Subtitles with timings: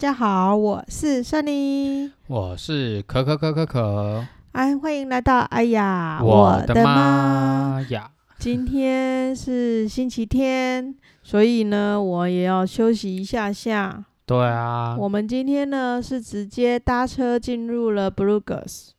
[0.00, 8.10] 家好，我是珊妮，我是可可可可可，哎，欢迎来到哎呀，我的妈呀！
[8.38, 14.06] 今天是星期天，所以呢，我也要休息一下下。
[14.24, 18.92] 对啊，我们今天呢是直接搭车进入了 Bruges。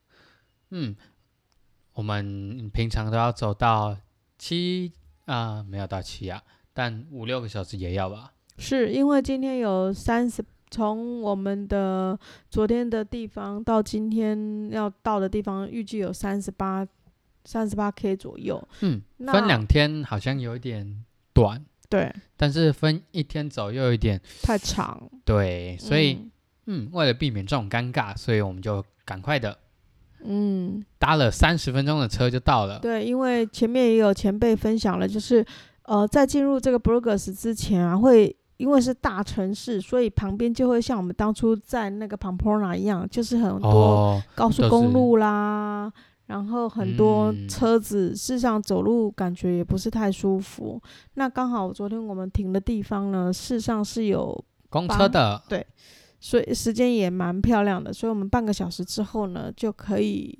[0.69, 0.95] 嗯，
[1.93, 3.97] 我们平常都要走到
[4.37, 4.91] 七
[5.25, 6.43] 啊，没有到七啊，
[6.75, 8.33] 但五六个小时也要吧？
[8.59, 12.17] 是因为今天有三十，从我们的
[12.49, 16.87] 昨天的地方到今天要到的地方，预计有三十八。
[17.43, 21.03] 三十八 K 左右，嗯，分两天好像有一点
[21.33, 26.29] 短，对，但是分一天走又有一点太长，对，所以，
[26.67, 29.57] 嗯，为了避免这种尴尬，所以我们就赶快的，
[30.23, 35.43] 嗯，搭了三十分钟的车就到了，对，因为前面也有前辈分享了，就是
[35.85, 45.91] 呃，在进入这个 Bruges 之前啊，会因为是大城市，所以旁边就会像我们当初在那个 Pamplona 一样，就是很多高速公路啦。
[46.27, 50.79] 然后很多车子，事实上走路感觉也不是太舒服。
[51.15, 55.65] 那刚好昨天我们停的地方呢，事实上是有公车的，对，
[56.19, 57.91] 所以时间也蛮漂亮的。
[57.91, 60.37] 所以我们半个小时之后呢，就可以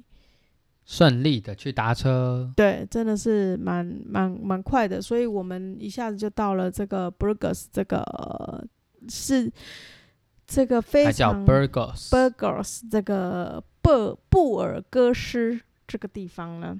[0.86, 2.52] 顺利的去搭车。
[2.56, 5.02] 对，真的是蛮蛮蛮快的。
[5.02, 8.68] 所以我们一下子就到了这个 Burgos，这个
[9.10, 9.52] 是
[10.46, 15.62] 这个非常 Burgos，Burgos 这个布布尔戈斯。
[15.88, 16.80] 这个地方呢，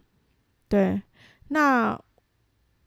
[0.70, 1.02] 对，
[1.50, 2.00] 那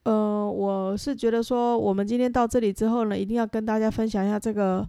[0.05, 4.89] 呃，我是觉得说，我们今天到这里之后呢，一定要跟大家分享一下这个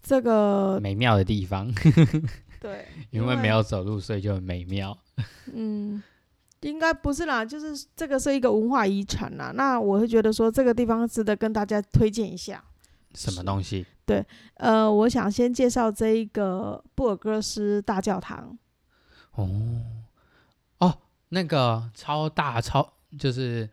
[0.00, 1.68] 这个美妙的地方。
[2.62, 4.96] 对，因为没有走路，所以就很美妙。
[5.52, 6.02] 嗯，
[6.60, 9.52] 应该不是啦，就是这个是一个文化遗产啦。
[9.54, 12.62] 那我会觉得说，这个地方值得跟大家推荐一下。
[13.14, 13.86] 什么东西？
[14.06, 14.24] 对，
[14.54, 18.56] 呃，我想先介绍这一个布尔戈斯大教堂。
[19.32, 19.82] 哦。
[20.78, 20.98] 哦
[21.30, 23.68] 那个超大超就是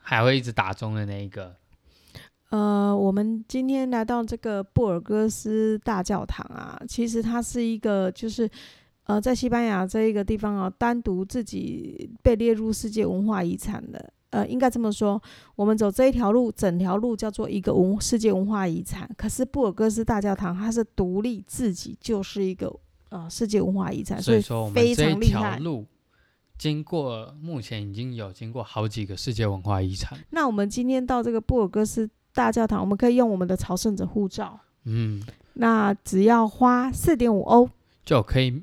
[0.00, 1.54] 还会一直打钟的那一个。
[2.48, 8.48] 呃，我们今天来到这个布尔戈斯大教堂啊，其实它是一个就是
[9.08, 14.12] 呃在西班牙这一个地方啊，单独自己被列入世界文化遗产的。
[14.30, 15.20] 呃，应该这么说，
[15.56, 19.08] 我们走这一条路，整条路叫做一个文世界文化遗产。
[19.16, 22.70] 可是布尔戈斯大教堂它是独立自己就是一个
[23.08, 25.58] 呃世界文化遗产，所以说非常厉害。
[26.58, 30.18] 经过目前已经有经过好几个世界文化遗产。
[30.28, 34.60] 那我们今天到这个布尔戈斯大教堂，我们可以用我们的朝圣者护照。
[34.84, 35.22] 嗯，
[35.54, 37.70] 那只要花四点五欧
[38.04, 38.62] 就可以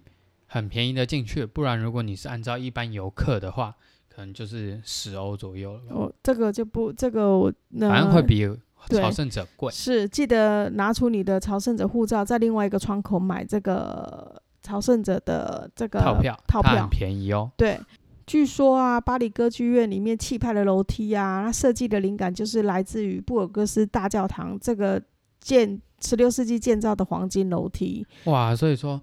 [0.55, 1.45] 很便宜的进去。
[1.45, 3.75] 不然如果你是按照一般游客的话，
[4.07, 5.81] 可能就是十欧左右了。
[5.89, 8.49] 哦，这个就不这个我反正会比
[8.89, 9.71] 朝圣者贵。
[9.71, 14.41] 是，记得拿出你的朝圣者护照，在另外一个窗口买这个。
[14.65, 17.51] 朝圣者的这个套票，套票很便宜哦。
[17.55, 17.79] 对，
[18.25, 24.99] 据说啊，巴黎歌剧院里面气派的楼梯啊，它设计的灵感就是来自于布尔戈斯大教堂这个
[25.39, 28.03] 建十六世纪建造的黄金楼梯。
[28.23, 28.99] 哇，所以说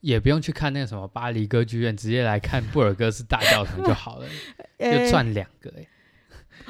[0.00, 4.26] 也不用去看那个什么巴黎歌剧院，直接来看布尔戈斯大教堂就好了，
[4.78, 5.86] 就赚两个哎。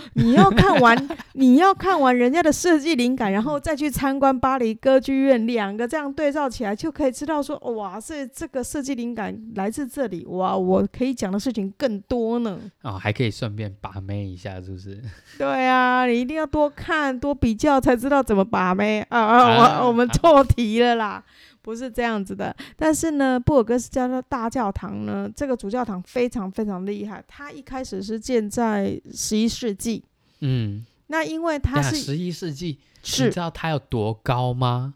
[0.14, 12.58] 你要看完，你要看完人家的设计灵感，然后再去参观巴黎歌剧院，两个这样对照起来，就可以知道说，哇，这这个设计灵感来自这里，哇，我可以讲的事情更多呢。
[12.82, 15.02] 哦，还可以顺便把妹一下，是不是？
[15.36, 19.80] 对啊，你一定要多看多比较，才知道怎么把妹啊啊！
[19.82, 21.22] 我我们错题了啦。
[21.62, 27.22] 不是这样子的，但是呢，布尔格斯教的大教堂呢，这个主教堂非常非常厉害。
[27.28, 30.02] 它一开始是建在十一世纪，
[30.40, 34.94] 嗯，那因为它是十一世纪，是你知道它有多高吗？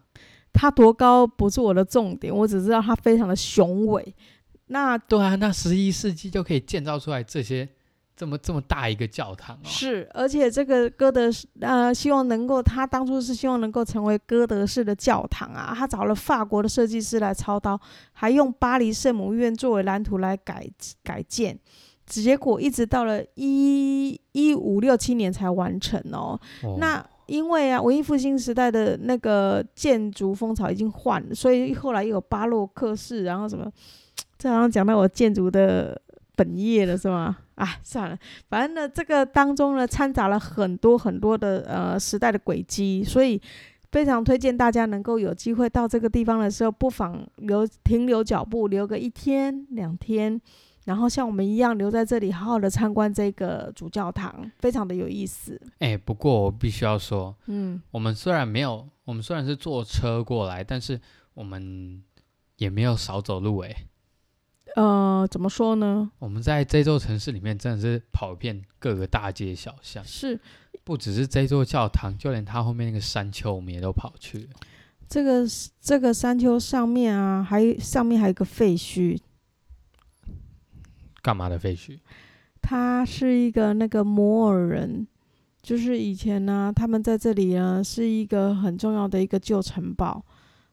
[0.53, 4.15] 它多高不是我的重点，我只知道它非常的雄伟。
[4.67, 7.69] 那对啊，那十一世纪就可以建造出来这些。
[8.15, 17.77] 这么这么大一个教堂哦，是，而且这个哥德式呃，希望能够，他当初是希望能够成为哥德式的教堂啊，他找了法国的设计师来操刀，
[18.13, 20.65] 还用巴黎圣母院作为蓝图来改
[21.03, 21.59] 改建，
[22.05, 26.39] 结果一直到了一一五六七年才完成哦。
[26.79, 33.69] 那因为啊，文艺复兴时代的那个建筑风潮已经换了，所以后来又有巴洛克式，然后什么，
[34.37, 36.01] 这好像讲到我建筑的。
[36.37, 37.37] 本业了是吗？
[37.55, 38.17] 啊，算了，
[38.49, 43.41] 反正呢，这个当中呢掺杂了很多很多的呃时代的轨迹，所以
[43.91, 50.39] 非常推荐大家能够有机会到这个地方的时候，不妨留停留脚步，留个一天两天，
[50.83, 55.57] 然后像我们一样留在这里，好好的参观这个主教堂，非常的有意思。
[55.79, 60.99] 哎，不过我必须要说，嗯，我们虽然没有，我们虽然是坐车过来，但是
[61.33, 62.03] 我们
[62.57, 63.73] 也没有少走路哎。
[64.75, 66.11] 呃，怎么说呢？
[66.19, 70.37] 我们在这座城市里面真的是跑遍各个大街小巷，是
[70.83, 74.49] 不只是这座教堂，就连它后面那个山丘，我们也都跑去了。
[75.07, 75.45] 这个
[75.79, 79.17] 这个山丘上面啊，还上面还有个废墟，
[81.21, 81.99] 干嘛的废墟？
[82.61, 85.07] 它是一个那个摩尔人，
[85.61, 90.25] 就是以前呢，他们在这里呢是一个很重要的一个旧城堡。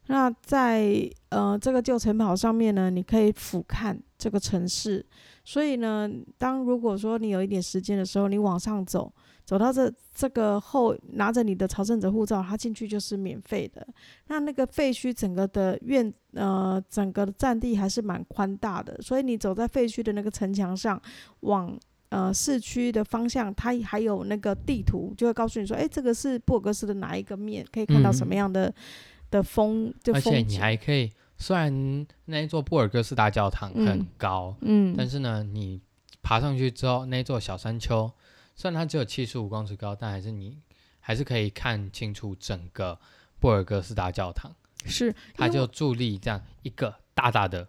[0.07, 5.05] 那在呃这个旧城堡上面呢，你可以俯瞰这个城市。
[5.45, 6.09] 所以呢，
[6.39, 9.13] 当如果说你有一点时间的时候，你往上走，
[9.45, 13.85] 走到这这个后，拿着你的朝圣者护照，它进去就是免费的。
[14.29, 21.01] 那那个废墟整个的院呃整个的占地还是蛮宽大的，所以你走在废墟的那个城墙上，
[21.41, 21.77] 往
[22.11, 28.73] 呃市区的方向，它还有那个地图，就会告诉你说，哎，这个是布尔格斯的哪一个面，可以看到什么样的。
[29.33, 35.81] 的风，而且你还可以，虽然那一座布尔戈斯大教堂很高，嗯，但是呢，你
[36.23, 38.13] 爬上去之后，那座小山丘，
[38.55, 40.59] 虽然它只有七十五公尺高，但还是你
[41.01, 42.97] 还是可以看清楚整个
[43.41, 44.55] 布尔戈斯大教堂。
[44.85, 47.67] 是，它就伫立这样一个大大的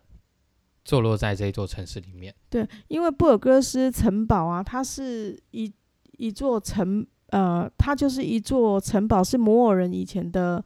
[0.83, 2.36] 坐落在这一座城市里面。
[2.50, 5.71] 对，因为布尔戈斯城堡啊，它是一
[6.18, 10.63] 一座城，呃，它就是一座城堡，是摩尔人以前的。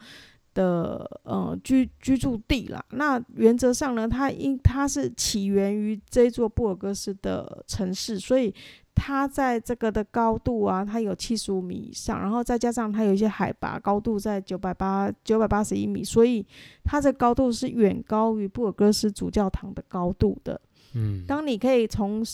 [0.57, 8.51] 的呃居居住地啦，那原则上呢，它因它是起源于这座布尔格斯的城市，所以
[8.95, 16.44] 它在这个的高度啊，它有七十五米以上，然后再加上它有一些海拔高度在九百八九百八十一米，所以
[16.83, 20.59] 它的高度是远高于布尔格斯主教堂的高度的。
[20.95, 22.25] 嗯，当你可以从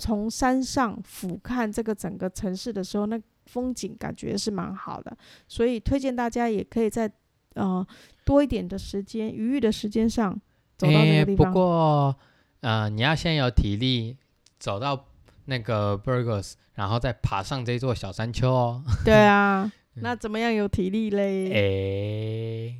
[0.00, 5.16] 从山上俯瞰这个整个城市的时候，那风景感觉是蛮好的，
[5.46, 7.08] 所以推荐大家也可以在。
[7.54, 7.86] 呃，
[8.24, 10.38] 多一点的时间，余裕的时间上
[10.76, 11.52] 走到那个地方。
[11.52, 12.16] 不过，
[12.60, 14.16] 呃，你要先有体力
[14.58, 15.06] 走到
[15.46, 18.82] 那个 Burgos，然后再爬上这座小山丘哦。
[19.04, 21.50] 对啊，那怎么样有体力嘞？
[21.52, 22.76] 哎，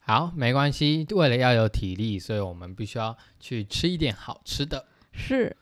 [0.00, 1.06] 好，没关系。
[1.10, 4.86] 为了要有体力，所以我们必须要去吃一点好吃的。
[5.12, 5.56] 是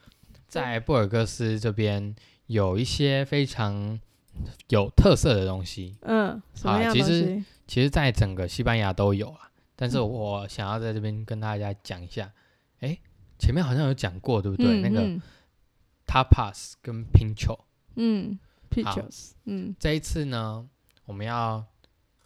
[0.47, 2.15] 在布尔戈斯这边
[2.47, 3.99] 有一些非常
[4.69, 5.97] 有特色的东西。
[6.03, 7.45] 嗯，什么样东西？
[7.67, 12.33] 其实，在整个西班牙都有啊，但是我想要在这边跟大家讲一下。
[12.81, 12.99] 哎，
[13.39, 14.81] 前面好像有讲过，对不对？
[14.83, 15.03] 那个
[16.07, 17.59] tapas 跟 pincho，
[17.97, 18.39] 嗯
[18.71, 20.69] ，pinchos，嗯，这一次呢，
[21.07, 21.65] 我们要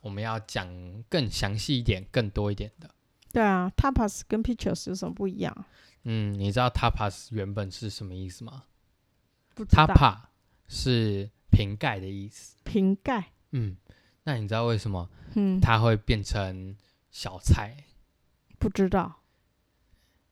[0.01, 0.69] 我们要讲
[1.09, 2.91] 更详细一点、更多一点的。
[3.33, 5.65] 对啊，tapas 跟 pinchos 有什么不一样？
[6.03, 8.65] 嗯，你知道 tapas 原本是什么意思吗
[9.55, 10.19] ？tapa
[10.67, 12.57] 是瓶盖的意思。
[12.65, 13.77] 瓶盖，嗯。
[14.29, 15.09] 那你知道为什么？
[15.37, 16.77] 嗯，它会变成
[17.11, 17.75] 小菜？
[18.59, 19.21] 不知道。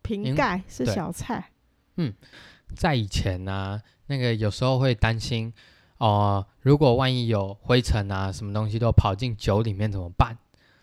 [0.03, 1.53] 瓶盖是小菜。
[1.97, 2.13] 嗯，
[2.75, 5.51] 在以前呢，那个有时候会担心
[5.97, 10.37] 哦，如果万一有灰尘啊，什么东西都跑进酒里面怎么办？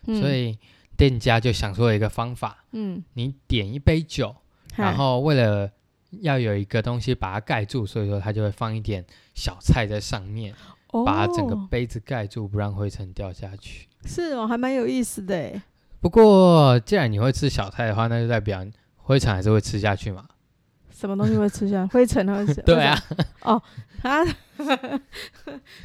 [0.06, 0.58] 所以
[0.96, 2.64] 店家就想出了一个方法。
[2.72, 4.34] 嗯，你点一杯酒，
[4.74, 5.70] 然后为了
[6.22, 9.06] 要有一个东西把它盖住，所以说他就会放一点
[9.36, 10.52] 小菜在上面。
[11.02, 13.88] 把整个杯子盖住，不让灰尘掉下去。
[14.04, 15.62] 是哦，还蛮有意思的诶。
[16.00, 18.62] 不过，既然你会吃小菜的话，那就代表
[18.96, 20.28] 灰尘还是会吃下去嘛。
[20.90, 21.86] 什么东西会吃下？
[21.86, 22.60] 灰尘 会吃？
[22.62, 22.96] 对啊。
[23.40, 23.60] 哦，
[24.02, 24.20] 啊，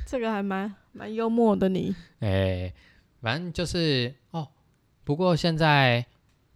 [0.06, 1.96] 这个还蛮蛮幽默的你。
[2.20, 2.72] 哎，
[3.22, 4.48] 反正就是哦。
[5.06, 6.06] 不过现在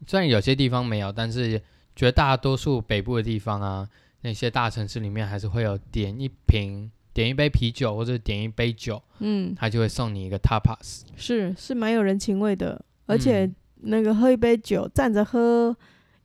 [0.05, 1.61] 虽然有些地方没有，但是
[1.95, 3.89] 绝大多数北部的地方啊，
[4.21, 6.91] 那些大城市里面还是会有点一瓶。
[7.13, 13.49] 点一杯啤酒或者点一杯酒，嗯，他就会送你一个 tapas，是是蛮有人情味的，而且
[13.81, 15.75] 那个喝一杯酒站着喝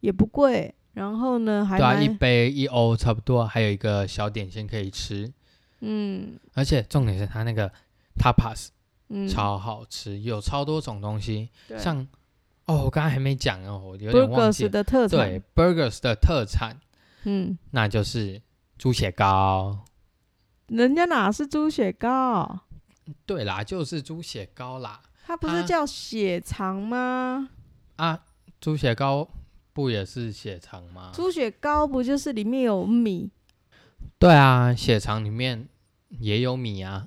[0.01, 5.31] 也不贵，然后呢还对啊，一杯一欧差不多，还有一个小点心可以吃，
[5.81, 7.71] 嗯，而且重点是他那个
[8.19, 8.69] tapas，
[9.11, 11.99] 嗯，超好吃，有超多种东西，像
[12.65, 16.77] 哦我刚刚还没讲哦，我有点忘记的特产，对，burgers 的特产，
[17.25, 18.41] 嗯，那就是
[18.79, 19.85] 猪血糕。
[20.69, 22.61] 人家哪是猪血糕？
[23.27, 25.01] 对啦，就是猪血糕啦。
[25.27, 27.49] 它不是叫血肠吗？
[27.97, 28.25] 啊，
[28.61, 29.29] 猪血糕
[29.73, 31.11] 不也是血肠吗？
[31.15, 33.31] 猪血糕不就是里面有米？
[34.19, 35.69] 对啊，血肠里面
[36.19, 37.07] 也有米啊。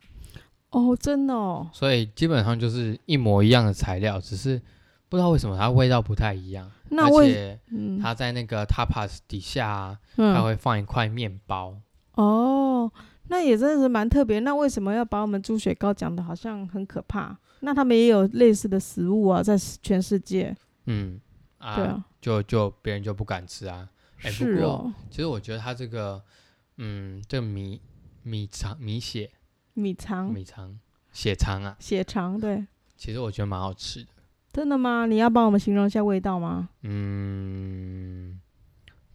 [0.69, 1.69] 哦，真的哦。
[1.73, 4.61] 所以基本上就是一模一样的材料，只是
[5.09, 11.75] 不知道为什么它味道不太一样，而且嗯它在那个 tapas 底下、啊，它嗯会放一块面包。
[12.13, 12.91] 哦，
[13.31, 14.41] 那也真的是蛮特别。
[14.41, 17.33] 那为什么要把我们猪血糕讲的好像很可怕？
[17.61, 20.53] 那他们也有类似的食物啊，在全世界。
[20.85, 21.17] 嗯
[21.57, 23.87] 啊，对啊，就就别人就不敢吃啊。
[24.21, 26.21] 哎、不过是哦，其实我觉得他这个，
[26.77, 27.81] 嗯，这个米
[28.23, 29.31] 米肠米血
[29.75, 30.77] 米肠、米肠
[31.13, 34.09] 血肠啊，血肠，对，其实我觉得蛮好吃的。
[34.51, 35.05] 真的吗？
[35.05, 36.67] 你要帮我们形容一下味道吗？
[36.81, 38.41] 嗯，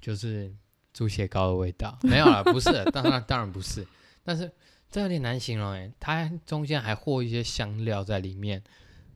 [0.01, 0.51] 就是
[0.95, 3.87] 猪血糕的味道，没有啦，不是，当然当然不是，
[4.27, 4.51] 但是
[4.91, 8.63] 这有点难形容诶，它中间还和一些香料在里面，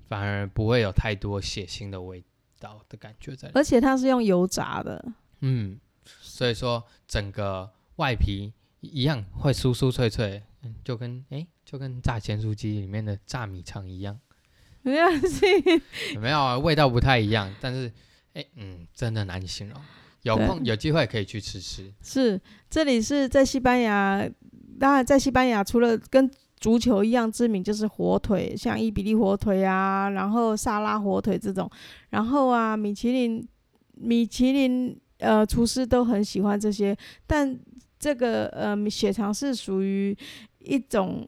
[0.09, 2.25] 反而不会有太多血腥的味
[2.61, 3.61] 道的感觉在里面。
[3.61, 5.05] 而且它是用油炸的，
[5.41, 14.19] 嗯，所以说整个外皮一样会酥酥脆脆，嗯就跟诶，就跟炸咸酥鸡里面的炸米肠一样，
[14.83, 14.95] 没。
[16.15, 16.57] 有没有啊？
[16.59, 17.93] 味道不太一样，但是
[18.35, 19.81] 诶，嗯，真的难形容。
[20.23, 21.91] 有空有机会可以去吃吃。
[22.03, 22.39] 是，
[22.69, 24.29] 这里是在西班牙，
[24.81, 31.71] 当然在西班牙除了跟足球一样知名，就是火腿，像伊比利火腿啊，然后沙拉火腿这种，
[32.09, 33.47] 然后啊，米其林
[33.95, 36.97] 米其林呃厨师都很喜欢这些，
[37.27, 37.59] 但
[37.99, 40.17] 这个呃血肠是属于
[40.59, 41.27] 一种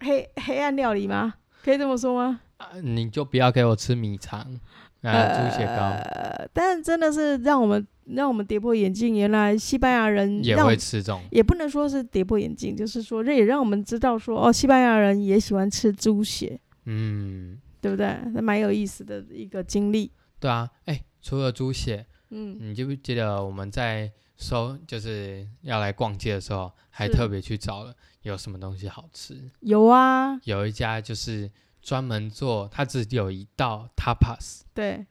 [0.00, 1.34] 黑黑暗料理吗？
[1.62, 2.40] 可以这么说吗？
[2.58, 4.58] 啊，你就不要给我吃米肠，
[5.02, 11.20] 啊，猪血糕呃，但真的是让我们让我们跌破眼镜，原来西班牙人也会吃这种。
[11.30, 18.16] 也不能说是跌破眼镜，就是说这也让我们知道说哦，西班牙人也喜欢吃猪血，嗯，对不对？
[18.32, 20.10] 那蛮有意思的一个经历。
[20.38, 29.50] 对啊，哎，除了猪血，嗯，你记不记得我们在搜就是要来逛街的时候，还特别去找了有什么东西好吃？
[29.60, 31.48] 有啊，有一家就是
[31.82, 35.04] 专门做，它只有一道 tapas，对，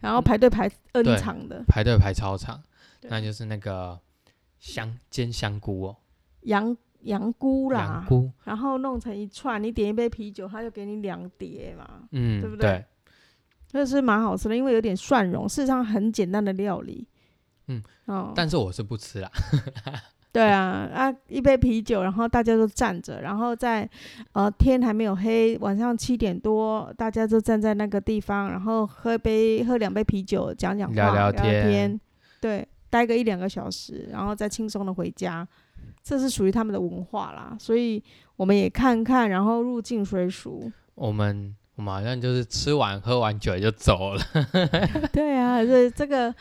[0.00, 1.64] 然后排队排 N 对场的。
[1.66, 2.62] 排队排超长，
[3.02, 4.00] 那就是那个
[4.58, 5.96] 香煎香菇哦，
[6.42, 7.80] 羊羊菇啦。
[7.80, 12.84] 羊，菇，然后弄成一串，你点一杯啤酒，他就给你两碟嘛，嗯，对不对？
[13.72, 17.06] 那是蛮好吃的，因为有点蒜蓉，事实上很简单的料理。
[17.66, 19.30] 嗯，哦，但是我是不吃啦，
[20.32, 23.88] 对啊，啊，一杯啤酒，然后大家都站着，然后在
[24.32, 32.00] 呃天还没有黑，晚上七点多，大家都站在那个地方，然后喝杯喝两杯啤酒，讲讲话，聊聊聊天
[32.40, 35.46] 对，待个一两个小时，然后再轻松的回家，
[36.02, 38.00] 这是属于他们的文化啦，所以
[38.36, 40.70] 我们也看看，然后入境随俗。
[40.94, 44.22] 我们我们好像就是吃完喝完酒就走了。
[45.12, 46.32] 对啊，这这个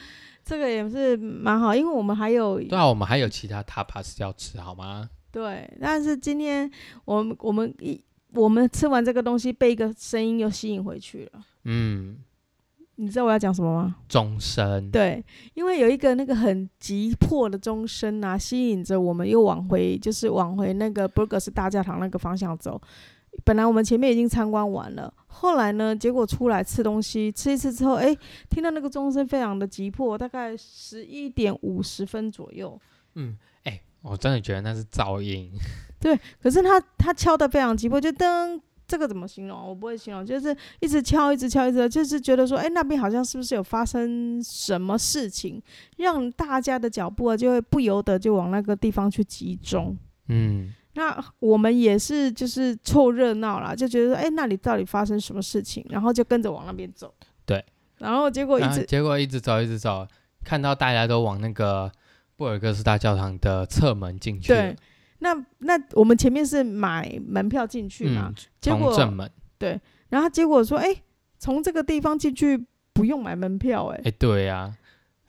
[0.49, 5.07] 这个也是蛮好，因为我们还有对啊，我们还有其他 tapas 要吃，好吗？
[5.31, 6.67] 对，但是今天
[7.05, 8.03] 我们我们一
[8.33, 11.41] 我们吃完这个东西，被一个声音又吸引回去了。
[11.65, 12.17] 嗯，
[12.95, 13.97] 你知道我要讲什么吗？
[14.07, 22.81] 钟声，对，因为有一个那个很急迫的钟声啊，吸引着我们又往回，就是往回那个 Burgers 大教堂那个方向走。
[23.43, 28.15] 本来我们前面已经参观完了，后来呢，结果出来吃东西，吃一次之后，哎，
[28.49, 32.79] 听到那个钟声非常的急迫，大概十一点五十分左右。
[33.15, 35.49] 嗯，哎、我真的觉得那是噪音。
[35.99, 39.63] 对，可是他他敲的非常急迫，就噔，这个怎么形容啊？
[39.63, 45.61] 我不会形容，就是一直敲，一直敲，一直，就是觉得说，哎，那边好像是不是有发生什么事情，
[45.97, 49.97] 让大家的脚步啊，就会不由得就往那个地方去集中。
[50.29, 55.85] 嗯，那我们也是就是凑热闹啦，就觉得说，哎，那里到底发生什么事情？
[55.89, 57.13] 然后就跟着往那边走。
[57.45, 57.63] 对，
[57.97, 60.07] 然后结果一直结果一直走，一直走，
[60.43, 61.91] 看到大家都往那个
[62.35, 64.75] 布尔格斯大教堂的侧门进去对，
[65.19, 69.79] 那那我们前面是买门票进去嘛，嗯，结果从正门对，
[70.09, 70.87] 然后结果说，哎，
[71.37, 74.73] 从这个地方进去不用买门票、哎哎、，对呀、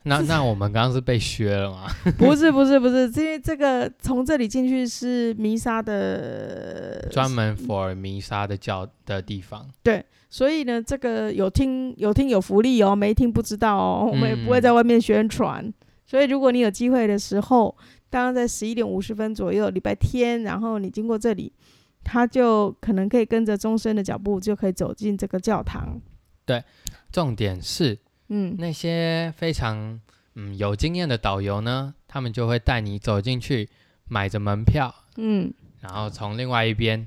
[0.05, 1.87] 那那我们刚刚是被削了吗？
[2.17, 9.69] 不是不是不是，因为这个从这里进去是弥撒的 专门 for 弥撒的教的地方。
[9.83, 15.71] 对所以呢，这个有听有听有福利哦，没听不知道哦，我们也不会嗯在外面宣传。
[16.05, 17.75] 所以如果你有机会的时候，
[18.09, 21.53] 当然在十一点五十分左右，礼拜天，然后你经过这里，
[22.03, 26.01] 他就可能可以跟着钟声的脚步，就可以走进这个教堂。
[26.45, 26.63] 对
[27.11, 27.97] 重点是
[28.33, 29.99] 嗯，那些非常
[30.35, 33.67] 嗯有经验的导游呢，他们就会带你走进去，
[34.07, 37.05] 买着门票，嗯，然后从另外一边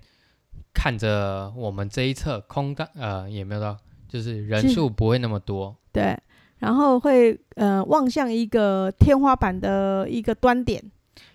[0.74, 3.74] 看着我们这一侧空荡，呃，也没有到，
[4.06, 5.74] 就是人数不会那么多。
[5.90, 6.14] 对，
[6.58, 10.84] 然后会呃望向一个天花板的一个端点。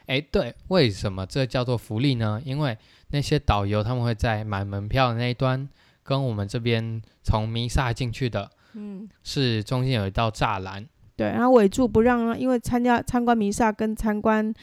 [0.06, 2.40] 哎，对，为什么这叫做福利呢？
[2.46, 2.78] 因为
[3.10, 5.68] 那些导游他们会在买门票的那一端，
[6.04, 14.54] 跟我们这边从弥撒进去的嗯，是中间有一道栅栏，对，然后围住不让，因为参加参观弥撒跟参观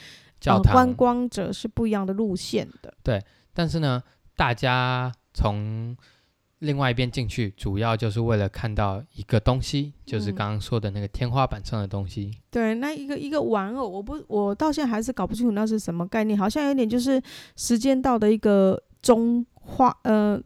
[0.41, 0.73] 教堂。
[0.73, 2.95] 呃观光者是不一样的路线的。
[3.03, 4.03] 对但是呢，
[4.35, 5.95] 大家从
[6.61, 12.31] 另外一边进去，主要就是为了看到一个东西，就是嗯刚刚说的那个天花板上的东西。
[12.51, 17.21] 对，那一个一个玩偶，我不，我到现在还是搞不清楚那是什么概念，好像有点就是
[17.57, 20.41] 时间到的一个钟画，呃，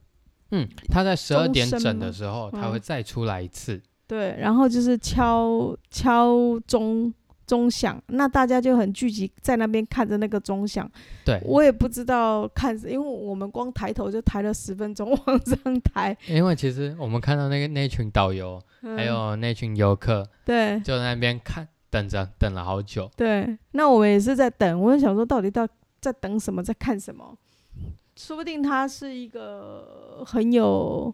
[0.52, 3.80] 嗯，他在十二点整的时候，它嗯会再出来一次。
[4.06, 7.14] 对，然后就是敲敲钟
[7.46, 10.90] 钟响，那大家就很聚集在那边看着那个钟响。
[11.24, 23.08] 对，我也不知道看，因为我们光抬头就抬了十分钟往上抬，因为其实我们看到那个那群导游，还嗯有那群游客，对就在那边看，等着等了好久。
[23.16, 25.66] 对，那我们也是在等，我就想说到底到
[26.00, 27.36] 在等什么，在看什么？
[28.20, 31.12] 说不定它是一个很有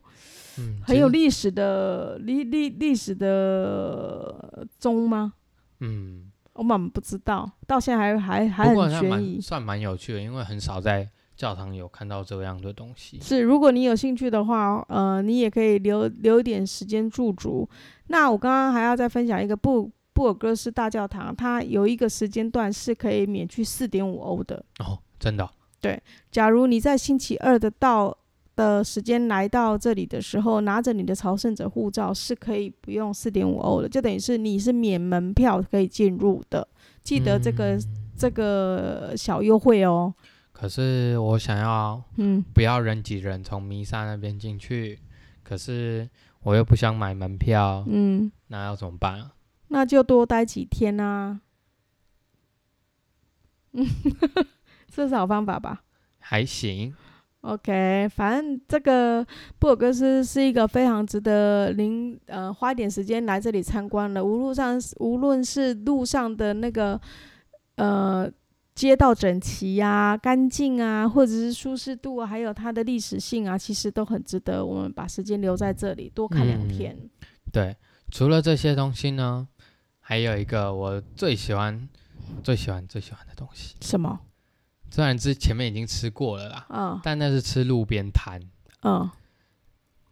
[0.59, 5.35] 嗯，很有历史的历历历史的钟吗？
[5.79, 9.41] 嗯，我们不知道，到现在还还还很悬疑。
[9.41, 13.21] 算蛮有趣的，因为很少在教堂有看到这样的东西。
[13.21, 17.69] 是，如果你有兴趣的话，呃，你也可以留留一点时间驻足。
[18.09, 24.65] 那我刚刚还要再分享一个布布尔戈斯大教堂，它有一个时间段是可以免去四点五欧的。
[24.81, 25.51] 哦，真的哦、
[26.31, 28.17] 假如你在星期二的到
[28.55, 36.67] 的时间来到这里的时候，拿着你的朝圣者护照是可以不用四点五欧的，就等于是你是免门票可以进入的。
[37.03, 37.83] 记得这个、嗯
[38.19, 40.15] 这个小优惠哦。
[40.51, 44.99] 可是我想要嗯，不要人挤人从弥撒那边进去，
[45.43, 46.09] 可是
[46.43, 49.33] 我又不想买门票，嗯，那要怎么办啊？
[49.69, 51.43] 那就多待几天啊。
[53.73, 53.87] 嗯，
[54.97, 55.83] 这是好方法吧
[56.19, 56.95] 还行
[57.43, 59.25] ，？OK，反正这个
[59.59, 64.25] 布尔戈斯是一个非常值得您呃花一点时间来这里参观的。
[64.25, 66.99] 无路上无论是路上的那个
[67.75, 68.27] 呃
[68.75, 76.97] 街道整齐呀、干净啊，或者是舒适度啊，还有它的历史性啊，其实都很值得我们把时间留在这里多看两嗯天。
[77.53, 77.77] 对。
[78.11, 79.47] 除了这些东西呢，
[80.01, 81.89] 还有一个我最喜欢、
[82.43, 83.75] 最喜欢、最喜欢的东西。
[83.83, 84.21] 什么？
[84.91, 88.41] 虽然之前面已经吃过了啦，嗯但那是吃路边摊，
[88.83, 89.09] 嗯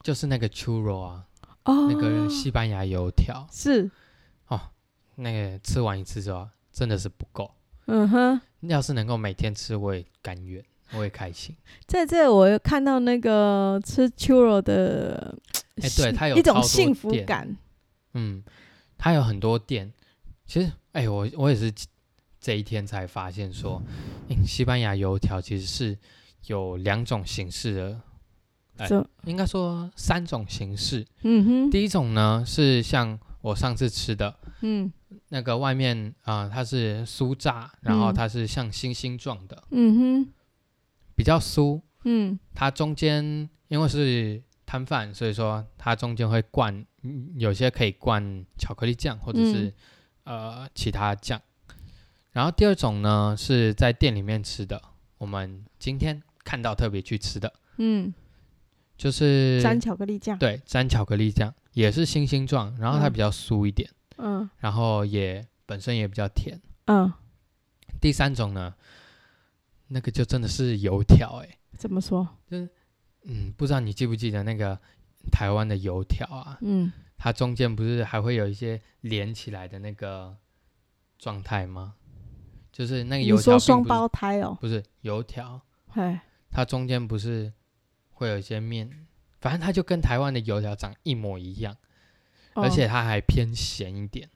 [0.02, 1.26] 就是那个 churro 啊，
[1.64, 3.90] 哦，那个西班牙油条，是
[4.48, 4.60] 哦
[5.16, 7.50] 那个吃完一次之后真的是不够。
[7.86, 8.40] 嗯哼。
[8.68, 11.54] 要是能够每天吃，我也甘愿，我也开心。
[11.86, 15.36] 在这，我有看到那个吃 churro 的，
[15.82, 17.54] 哎对它有一种幸福感。
[18.14, 18.42] 嗯，
[18.96, 19.92] 它有很多店。
[20.46, 21.70] 其实，哎，我我也是
[22.44, 23.82] 这一天才发现说，
[24.28, 25.98] 哎，西班牙油条其实是
[26.44, 28.00] 有两种形式的，
[28.76, 31.06] 哎这，应该说三种形式。
[31.22, 34.92] 嗯哼，第一种呢是像我上次吃的嗯
[35.30, 40.32] 那个外面啊、它是酥炸，然后嗯它是像星星状的，嗯哼，
[41.16, 41.80] 比较酥。
[42.06, 49.72] 嗯它中间因为是摊贩，所以说它中间会灌，嗯有些可以灌巧克力酱或者是、
[50.24, 51.40] 呃其他酱。
[52.34, 54.82] 然后第二种呢是在店里面吃的，
[55.18, 58.12] 我们今天看到特别去吃的，嗯，
[58.98, 60.36] 就是沾巧克力酱。
[60.36, 66.60] 对沾巧克力酱，也是星星状，然后它嗯比较酥一点，嗯然后也本身也比较甜。
[66.86, 67.12] 嗯，
[68.00, 68.74] 第三种呢，
[69.86, 72.28] 那个就真的是油条哎、怎么说？
[72.50, 72.68] 就是
[73.22, 74.76] 嗯，不知道你记不记得那个
[75.30, 76.58] 台湾的油条啊？
[76.62, 80.36] 嗯，它中间不是还会有一些连起来的那个
[81.16, 81.94] 状态吗？
[82.74, 84.58] 就是那个你油条双胞胎哦？
[84.60, 86.18] 不是油条，嘿，
[86.50, 87.52] 它中间不是
[88.14, 88.90] 会有一些面，
[89.40, 91.76] 反正它就跟台湾的油条长一模一样，
[92.54, 94.28] 而哦且它还偏咸一点。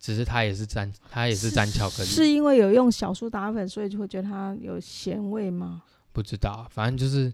[0.00, 5.84] 只是它也是沾，它也是沾巧克力，是因为有用小苏打粉，所以就会觉得它有咸味吗？
[6.12, 7.32] 不知道，反正就是，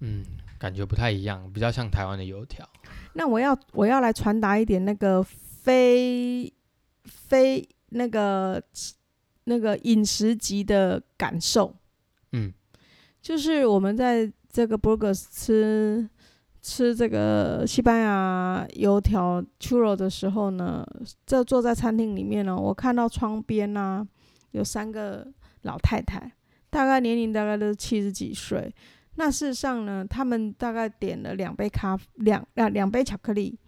[0.00, 0.24] 嗯，
[0.58, 2.68] 感觉不太一样，比较像台湾的油条。
[3.12, 6.52] 那我要我要来传达一点那个非
[7.04, 8.60] 非那个
[9.44, 11.74] 那个饮食级的感受，
[12.32, 12.52] 嗯
[13.20, 16.08] 就是我们在这个 Burgers 吃
[16.60, 20.86] 吃这个西班牙油条 churro 的时候呢，
[21.26, 24.06] 这坐在餐厅里面呢，我看到窗边呢、
[24.52, 25.26] 有三个
[25.62, 26.32] 老太太，
[26.70, 28.72] 大概年龄大概都是七十几岁。
[29.16, 33.58] 那事实上呢，他们大概点了两杯咖两两两杯巧克力，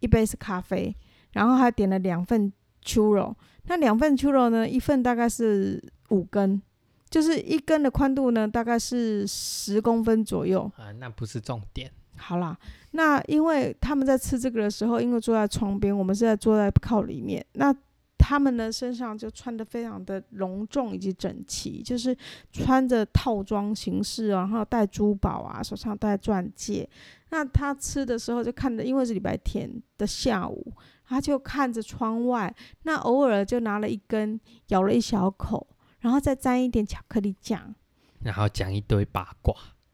[0.00, 0.94] 一杯是咖啡，
[1.32, 2.52] 然后还点了两份
[2.84, 3.34] churro。
[3.66, 6.60] 那两份 churro 呢，一份大概是五根，
[7.08, 10.70] 就是一根的宽度呢，大概是十公分左右。
[10.76, 11.90] 啊，那不是重点。
[12.16, 12.58] 好啦，
[12.90, 17.74] 那因为他们在吃这个的时候，因为坐在窗边，我们是在坐在靠里面，那
[18.18, 22.14] 他们呢身上就穿的非常的隆重以及整齐，就是
[22.52, 26.86] 穿着套装形式，然后戴珠宝啊，手上戴钻戒。
[27.30, 30.72] 那他吃的时候就看着，因为是礼拜天的下午，
[31.10, 35.66] 他就看着窗外，那偶尔就拿了一根咬了一小口，
[35.98, 37.74] 然后再沾一点巧克力酱。
[38.20, 39.52] 然后讲一堆八卦，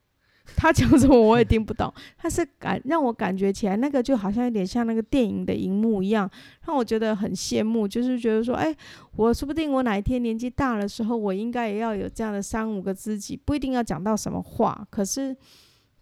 [0.57, 6.31] 他讲什么我也听不懂，他是感让我感觉起来那个就好像有点像那个电影的荧幕一样，
[6.67, 8.77] 让我觉得很羡慕，就是觉得说，哎，
[9.17, 15.35] 我说不定我哪一天年纪大的时候，我应该也要有这样的三五个知己，不一定要讲到什么话，可是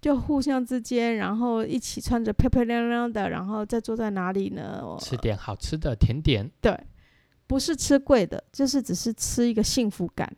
[0.04, 4.82] 就互相之间，然后一起穿着漂漂亮亮的，然后再坐在哪里呢？
[5.00, 6.78] 吃点好吃的甜点，对，
[7.46, 10.30] 不是吃贵的，就是只是吃一个幸福感。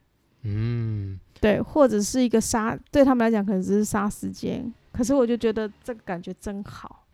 [0.42, 7.04] 嗯，对，或者是一个杀，对他们来讲可能只是杀时间，可是我就觉得这个感觉真好，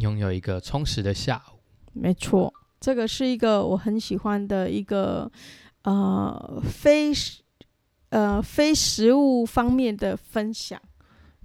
[0.00, 1.58] 拥有一个充实的下午。
[1.94, 5.32] 没错，这个是一个我很喜欢的一个
[5.84, 7.42] 呃非食
[8.10, 10.78] 呃非食物方面的分享。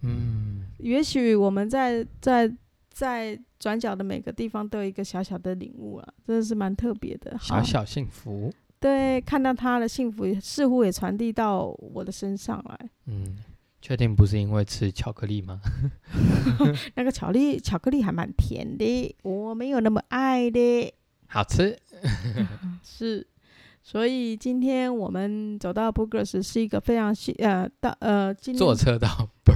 [0.01, 2.51] 嗯，也许我们在在
[2.89, 7.37] 在转角的每个地方都有一个小小的领悟啊，真的是蛮特别的。
[7.39, 8.53] 小小幸福。
[8.79, 12.89] 对，看到他的幸福也似乎也传递到我的身上来。
[13.07, 13.37] 嗯，
[13.81, 15.59] 确定不是因为吃巧克力吗？
[16.95, 20.93] 那个巧克力巧克力还蛮甜的，我没有那么爱的。
[21.27, 21.77] 好吃。
[22.81, 23.27] 是，
[23.91, 29.07] 所以今天我们走到 Burgers 是一个非常幸呃到呃今天坐车到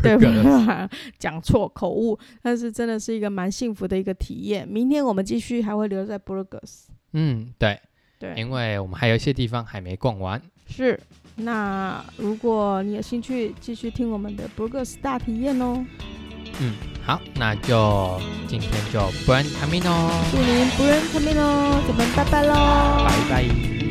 [0.02, 4.68] 对 Burger，讲错口误，但是真的是一个蛮幸福的一个体验。
[4.68, 6.86] 明天我们继续还会留在 Burgers。
[7.12, 7.80] 嗯，对，
[8.18, 10.42] 对，因为我们还有一些地方还没逛完。
[10.66, 11.00] 是。
[11.36, 15.86] 那如果你有兴趣，继续听我们的 Burgers 大体验哦。
[16.60, 16.74] 嗯，
[17.06, 22.54] 好，那就今天就不然卡米哦，祝您不认生命哦，咱们拜拜喽。
[23.06, 23.83] 拜拜。